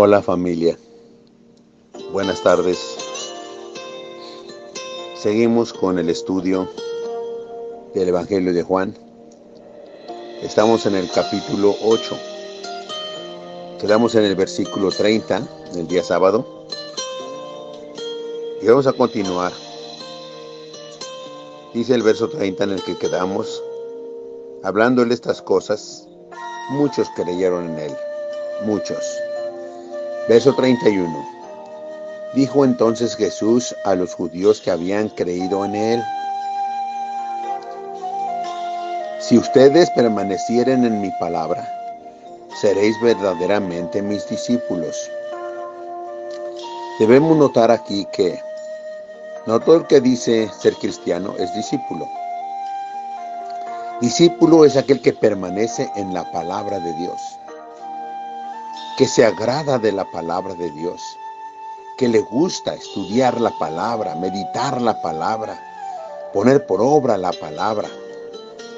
Hola 0.00 0.22
familia, 0.22 0.78
buenas 2.12 2.40
tardes. 2.40 2.78
Seguimos 5.16 5.72
con 5.72 5.98
el 5.98 6.08
estudio 6.08 6.68
del 7.96 8.10
Evangelio 8.10 8.52
de 8.54 8.62
Juan. 8.62 8.94
Estamos 10.40 10.86
en 10.86 10.94
el 10.94 11.10
capítulo 11.10 11.74
8. 11.82 12.16
Quedamos 13.80 14.14
en 14.14 14.22
el 14.22 14.36
versículo 14.36 14.92
30 14.92 15.40
del 15.74 15.88
día 15.88 16.04
sábado. 16.04 16.46
Y 18.62 18.68
vamos 18.68 18.86
a 18.86 18.92
continuar. 18.92 19.50
Dice 21.74 21.96
el 21.96 22.04
verso 22.04 22.28
30 22.28 22.62
en 22.62 22.70
el 22.70 22.84
que 22.84 22.96
quedamos, 22.96 23.60
hablándole 24.62 25.12
estas 25.12 25.42
cosas, 25.42 26.06
muchos 26.70 27.08
creyeron 27.16 27.70
en 27.70 27.78
él, 27.80 27.96
muchos. 28.64 29.04
Verso 30.28 30.54
31. 30.54 31.26
Dijo 32.34 32.62
entonces 32.62 33.16
Jesús 33.16 33.74
a 33.86 33.94
los 33.94 34.12
judíos 34.12 34.60
que 34.60 34.70
habían 34.70 35.08
creído 35.08 35.64
en 35.64 35.74
él, 35.74 36.02
si 39.20 39.38
ustedes 39.38 39.88
permanecieren 39.92 40.84
en 40.84 41.00
mi 41.00 41.10
palabra, 41.18 41.66
seréis 42.60 42.94
verdaderamente 43.02 44.02
mis 44.02 44.28
discípulos. 44.28 45.10
Debemos 46.98 47.34
notar 47.38 47.70
aquí 47.70 48.06
que 48.12 48.38
no 49.46 49.58
todo 49.60 49.76
el 49.76 49.86
que 49.86 50.02
dice 50.02 50.50
ser 50.60 50.74
cristiano 50.74 51.34
es 51.38 51.54
discípulo. 51.54 52.06
Discípulo 54.02 54.66
es 54.66 54.76
aquel 54.76 55.00
que 55.00 55.14
permanece 55.14 55.90
en 55.96 56.12
la 56.12 56.30
palabra 56.30 56.78
de 56.80 56.92
Dios 56.92 57.38
que 58.98 59.06
se 59.06 59.24
agrada 59.24 59.78
de 59.78 59.92
la 59.92 60.04
palabra 60.10 60.54
de 60.54 60.72
Dios, 60.72 61.00
que 61.96 62.08
le 62.08 62.18
gusta 62.18 62.74
estudiar 62.74 63.40
la 63.40 63.56
palabra, 63.56 64.16
meditar 64.16 64.82
la 64.82 65.00
palabra, 65.00 65.56
poner 66.32 66.66
por 66.66 66.80
obra 66.82 67.16
la 67.16 67.30
palabra, 67.30 67.88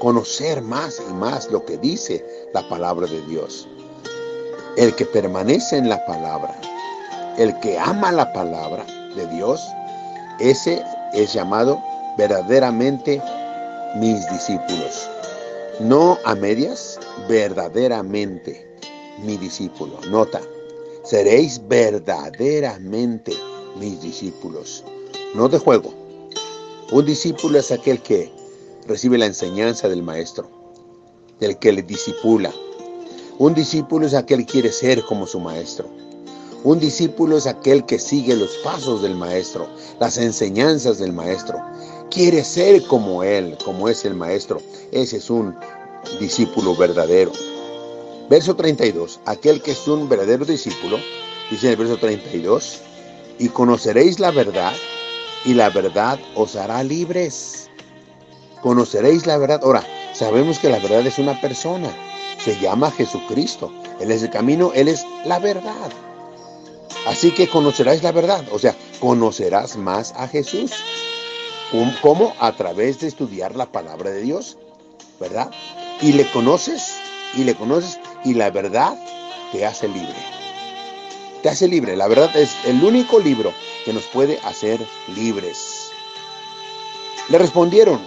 conocer 0.00 0.60
más 0.60 1.00
y 1.08 1.14
más 1.14 1.50
lo 1.50 1.64
que 1.64 1.78
dice 1.78 2.22
la 2.52 2.60
palabra 2.68 3.06
de 3.06 3.22
Dios. 3.22 3.66
El 4.76 4.94
que 4.94 5.06
permanece 5.06 5.78
en 5.78 5.88
la 5.88 6.04
palabra, 6.04 6.60
el 7.38 7.58
que 7.60 7.78
ama 7.78 8.12
la 8.12 8.30
palabra 8.34 8.84
de 9.16 9.26
Dios, 9.28 9.66
ese 10.40 10.84
es 11.14 11.32
llamado 11.32 11.82
verdaderamente 12.18 13.22
mis 13.96 14.30
discípulos. 14.30 15.08
No 15.80 16.18
a 16.26 16.34
medias, 16.34 17.00
verdaderamente 17.30 18.71
mi 19.18 19.36
discípulo. 19.36 19.98
Nota, 20.08 20.40
seréis 21.04 21.60
verdaderamente 21.68 23.32
mis 23.78 24.00
discípulos. 24.00 24.84
No 25.34 25.48
de 25.48 25.58
juego. 25.58 25.92
Un 26.90 27.06
discípulo 27.06 27.58
es 27.58 27.72
aquel 27.72 28.00
que 28.02 28.30
recibe 28.86 29.18
la 29.18 29.26
enseñanza 29.26 29.88
del 29.88 30.02
maestro, 30.02 30.48
del 31.40 31.58
que 31.58 31.72
le 31.72 31.82
disipula. 31.82 32.52
Un 33.38 33.54
discípulo 33.54 34.06
es 34.06 34.14
aquel 34.14 34.40
que 34.40 34.52
quiere 34.52 34.72
ser 34.72 35.02
como 35.04 35.26
su 35.26 35.40
maestro. 35.40 35.88
Un 36.64 36.78
discípulo 36.78 37.38
es 37.38 37.46
aquel 37.46 37.84
que 37.86 37.98
sigue 37.98 38.36
los 38.36 38.56
pasos 38.58 39.02
del 39.02 39.16
maestro, 39.16 39.66
las 39.98 40.18
enseñanzas 40.18 40.98
del 40.98 41.12
maestro. 41.12 41.60
Quiere 42.10 42.44
ser 42.44 42.86
como 42.86 43.24
él, 43.24 43.56
como 43.64 43.88
es 43.88 44.04
el 44.04 44.14
maestro. 44.14 44.60
Ese 44.92 45.16
es 45.16 45.30
un 45.30 45.56
discípulo 46.20 46.76
verdadero. 46.76 47.32
Verso 48.28 48.56
32, 48.56 49.20
aquel 49.26 49.62
que 49.62 49.72
es 49.72 49.86
un 49.88 50.08
verdadero 50.08 50.44
discípulo, 50.44 50.98
dice 51.50 51.66
en 51.66 51.72
el 51.72 51.76
verso 51.76 51.98
32, 51.98 52.80
y 53.38 53.48
conoceréis 53.48 54.20
la 54.20 54.30
verdad, 54.30 54.72
y 55.44 55.54
la 55.54 55.70
verdad 55.70 56.18
os 56.34 56.56
hará 56.56 56.82
libres. 56.82 57.68
Conoceréis 58.62 59.26
la 59.26 59.38
verdad. 59.38 59.60
Ahora, 59.64 59.84
sabemos 60.14 60.58
que 60.58 60.70
la 60.70 60.78
verdad 60.78 61.06
es 61.06 61.18
una 61.18 61.40
persona, 61.40 61.90
se 62.38 62.58
llama 62.58 62.90
Jesucristo. 62.92 63.72
Él 64.00 64.10
es 64.10 64.22
el 64.22 64.30
camino, 64.30 64.72
Él 64.74 64.88
es 64.88 65.04
la 65.24 65.38
verdad. 65.38 65.90
Así 67.06 67.32
que 67.32 67.48
conocerás 67.48 68.02
la 68.02 68.12
verdad, 68.12 68.44
o 68.52 68.58
sea, 68.58 68.76
conocerás 69.00 69.76
más 69.76 70.12
a 70.16 70.28
Jesús. 70.28 70.72
¿Cómo? 72.00 72.34
A 72.38 72.52
través 72.52 73.00
de 73.00 73.08
estudiar 73.08 73.56
la 73.56 73.66
palabra 73.66 74.10
de 74.10 74.22
Dios, 74.22 74.58
¿verdad? 75.18 75.50
Y 76.00 76.12
le 76.12 76.30
conoces, 76.30 76.94
y 77.34 77.44
le 77.44 77.54
conoces 77.54 77.98
y 78.24 78.34
la 78.34 78.50
verdad 78.50 78.96
te 79.52 79.66
hace 79.66 79.88
libre. 79.88 80.14
Te 81.42 81.48
hace 81.48 81.68
libre. 81.68 81.96
La 81.96 82.08
verdad 82.08 82.34
es 82.36 82.56
el 82.64 82.82
único 82.82 83.18
libro 83.18 83.52
que 83.84 83.92
nos 83.92 84.04
puede 84.04 84.38
hacer 84.44 84.80
libres. 85.14 85.90
Le 87.28 87.38
respondieron, 87.38 88.00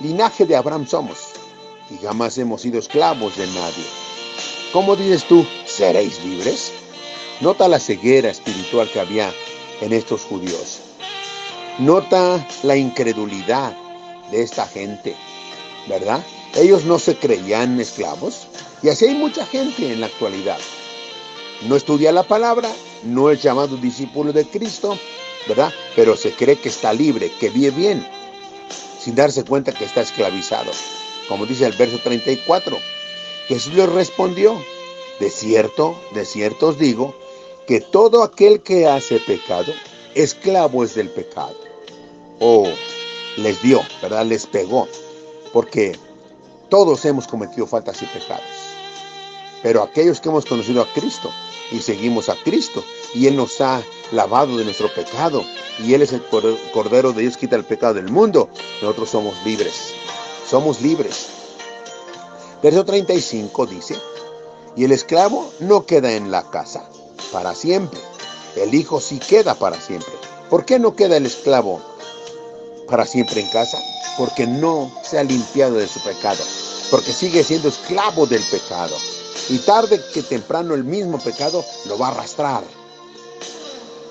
linaje 0.00 0.46
de 0.46 0.56
Abraham 0.56 0.86
somos 0.86 1.32
y 1.90 1.98
jamás 2.04 2.36
hemos 2.38 2.62
sido 2.62 2.78
esclavos 2.78 3.36
de 3.36 3.46
nadie. 3.46 3.84
¿Cómo 4.72 4.96
dices 4.96 5.24
tú, 5.24 5.46
seréis 5.66 6.22
libres? 6.24 6.72
Nota 7.40 7.68
la 7.68 7.78
ceguera 7.78 8.30
espiritual 8.30 8.90
que 8.90 9.00
había 9.00 9.32
en 9.80 9.92
estos 9.92 10.22
judíos. 10.22 10.80
Nota 11.78 12.46
la 12.62 12.76
incredulidad 12.76 13.76
de 14.30 14.42
esta 14.42 14.66
gente, 14.66 15.14
¿verdad? 15.86 16.24
Ellos 16.54 16.84
no 16.84 16.98
se 16.98 17.16
creían 17.16 17.78
esclavos, 17.80 18.46
y 18.82 18.88
así 18.88 19.06
hay 19.06 19.14
mucha 19.14 19.44
gente 19.46 19.92
en 19.92 20.00
la 20.00 20.06
actualidad. 20.06 20.58
No 21.62 21.76
estudia 21.76 22.12
la 22.12 22.22
palabra, 22.22 22.70
no 23.02 23.30
es 23.30 23.42
llamado 23.42 23.76
discípulo 23.76 24.32
de 24.32 24.46
Cristo, 24.46 24.98
¿verdad? 25.48 25.72
Pero 25.94 26.16
se 26.16 26.32
cree 26.32 26.56
que 26.56 26.68
está 26.68 26.92
libre, 26.92 27.30
que 27.40 27.50
vive 27.50 27.70
bien, 27.70 28.06
sin 28.98 29.14
darse 29.14 29.44
cuenta 29.44 29.72
que 29.72 29.84
está 29.84 30.02
esclavizado. 30.02 30.72
Como 31.28 31.46
dice 31.46 31.66
el 31.66 31.72
verso 31.72 31.98
34, 31.98 32.78
Jesús 33.48 33.74
le 33.74 33.86
respondió, 33.86 34.62
de 35.18 35.30
cierto, 35.30 35.98
de 36.12 36.24
cierto 36.24 36.68
os 36.68 36.78
digo, 36.78 37.14
que 37.66 37.80
todo 37.80 38.22
aquel 38.22 38.62
que 38.62 38.86
hace 38.86 39.18
pecado, 39.18 39.72
esclavo 40.14 40.84
es 40.84 40.94
del 40.94 41.10
pecado. 41.10 41.56
O 42.38 42.68
les 43.36 43.62
dio, 43.62 43.82
¿verdad? 44.02 44.26
Les 44.26 44.46
pegó, 44.46 44.88
porque 45.52 45.96
todos 46.68 47.04
hemos 47.04 47.26
cometido 47.26 47.66
faltas 47.66 48.02
y 48.02 48.06
pecados. 48.06 48.44
Pero 49.62 49.82
aquellos 49.82 50.20
que 50.20 50.28
hemos 50.28 50.44
conocido 50.44 50.82
a 50.82 50.92
Cristo 50.92 51.30
y 51.72 51.80
seguimos 51.80 52.28
a 52.28 52.36
Cristo 52.36 52.84
y 53.14 53.26
Él 53.26 53.36
nos 53.36 53.60
ha 53.60 53.82
lavado 54.12 54.56
de 54.56 54.64
nuestro 54.64 54.92
pecado 54.92 55.44
y 55.84 55.94
Él 55.94 56.02
es 56.02 56.12
el 56.12 56.22
Cordero 56.72 57.12
de 57.12 57.22
Dios, 57.22 57.36
quita 57.36 57.56
el 57.56 57.64
pecado 57.64 57.94
del 57.94 58.10
mundo, 58.10 58.48
nosotros 58.80 59.10
somos 59.10 59.34
libres. 59.44 59.94
Somos 60.48 60.80
libres. 60.80 61.28
Verso 62.62 62.84
35 62.84 63.66
dice, 63.66 63.96
y 64.76 64.84
el 64.84 64.92
esclavo 64.92 65.50
no 65.60 65.86
queda 65.86 66.12
en 66.12 66.30
la 66.30 66.48
casa 66.50 66.88
para 67.32 67.54
siempre. 67.54 67.98
El 68.56 68.74
hijo 68.74 69.00
sí 69.00 69.18
queda 69.18 69.54
para 69.54 69.80
siempre. 69.80 70.12
¿Por 70.48 70.64
qué 70.64 70.78
no 70.78 70.94
queda 70.94 71.16
el 71.16 71.26
esclavo 71.26 71.80
para 72.86 73.06
siempre 73.06 73.40
en 73.40 73.48
casa? 73.48 73.78
Porque 74.16 74.46
no 74.46 74.90
se 75.02 75.18
ha 75.18 75.24
limpiado 75.24 75.76
de 75.76 75.88
su 75.88 76.00
pecado. 76.00 76.42
Porque 76.90 77.12
sigue 77.12 77.42
siendo 77.42 77.68
esclavo 77.68 78.26
del 78.26 78.42
pecado 78.44 78.96
y 79.48 79.58
tarde 79.58 80.00
que 80.12 80.22
temprano 80.22 80.74
el 80.74 80.84
mismo 80.84 81.18
pecado 81.18 81.64
lo 81.86 81.98
va 81.98 82.08
a 82.08 82.10
arrastrar 82.12 82.64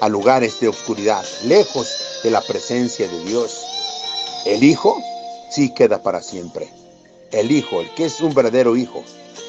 a 0.00 0.08
lugares 0.08 0.60
de 0.60 0.68
oscuridad, 0.68 1.24
lejos 1.44 1.88
de 2.22 2.30
la 2.30 2.40
presencia 2.42 3.08
de 3.08 3.24
Dios. 3.24 3.64
El 4.44 4.62
Hijo 4.62 5.00
sí 5.50 5.72
queda 5.74 6.02
para 6.02 6.22
siempre. 6.22 6.68
El 7.32 7.50
Hijo, 7.50 7.80
el 7.80 7.92
que 7.94 8.04
es 8.04 8.20
un 8.20 8.34
verdadero 8.34 8.76
Hijo, 8.76 9.02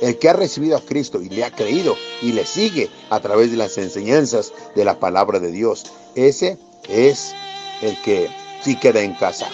el 0.00 0.18
que 0.18 0.28
ha 0.28 0.32
recibido 0.32 0.76
a 0.76 0.80
Cristo 0.80 1.20
y 1.20 1.28
le 1.28 1.44
ha 1.44 1.50
creído 1.50 1.96
y 2.22 2.32
le 2.32 2.46
sigue 2.46 2.88
a 3.10 3.20
través 3.20 3.50
de 3.50 3.56
las 3.56 3.76
enseñanzas 3.78 4.52
de 4.74 4.84
la 4.84 4.98
palabra 4.98 5.40
de 5.40 5.50
Dios, 5.50 5.86
ese 6.14 6.56
es 6.88 7.34
el 7.82 8.00
que 8.02 8.30
sí 8.62 8.76
queda 8.76 9.02
en 9.02 9.14
casa. 9.14 9.48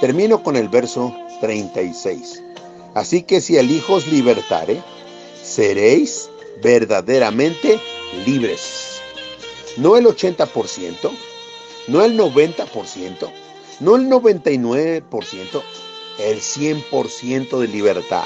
Termino 0.00 0.42
con 0.42 0.56
el 0.56 0.68
verso 0.68 1.14
36. 1.40 2.42
Así 2.94 3.22
que 3.22 3.40
si 3.40 3.56
el 3.56 3.70
Hijo 3.70 3.94
os 3.94 4.06
libertare, 4.06 4.82
seréis 5.42 6.30
verdaderamente 6.62 7.80
libres. 8.26 9.00
No 9.76 9.96
el 9.96 10.06
80%, 10.06 11.10
no 11.88 12.04
el 12.04 12.18
90%, 12.18 13.30
no 13.80 13.96
el 13.96 14.08
99%, 14.08 15.62
el 16.18 16.40
100% 16.40 17.58
de 17.58 17.68
libertad. 17.68 18.24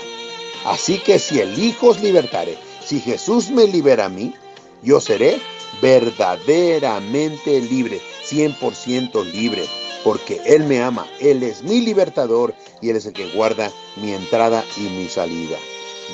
Así 0.64 0.98
que 0.98 1.18
si 1.18 1.40
el 1.40 1.58
Hijo 1.58 1.88
os 1.88 2.02
libertare, 2.02 2.58
si 2.84 3.00
Jesús 3.00 3.50
me 3.50 3.66
libera 3.66 4.06
a 4.06 4.08
mí, 4.08 4.34
yo 4.82 5.00
seré 5.00 5.40
verdaderamente 5.80 7.60
libre, 7.60 8.00
100% 8.28 9.24
libre, 9.32 9.64
porque 10.06 10.40
Él 10.46 10.62
me 10.62 10.80
ama, 10.80 11.04
Él 11.18 11.42
es 11.42 11.64
mi 11.64 11.80
libertador 11.80 12.54
y 12.80 12.90
Él 12.90 12.96
es 12.96 13.06
el 13.06 13.12
que 13.12 13.28
guarda 13.30 13.72
mi 13.96 14.12
entrada 14.12 14.64
y 14.76 14.82
mi 14.82 15.08
salida. 15.08 15.58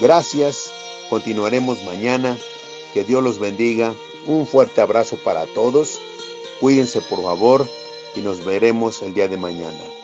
Gracias 0.00 0.72
Continuaremos 1.10 1.84
mañana 1.84 2.38
Que 2.94 3.04
Dios 3.04 3.22
los 3.22 3.38
bendiga. 3.38 3.94
Un 4.26 4.46
fuerte 4.46 4.80
abrazo 4.80 5.18
para 5.22 5.44
todos. 5.44 6.00
Cuídense 6.58 7.02
por 7.02 7.22
favor 7.22 7.68
y 8.14 8.20
nos 8.20 8.42
veremos 8.42 9.02
el 9.02 9.12
día 9.12 9.28
de 9.28 9.36
mañana. 9.36 10.01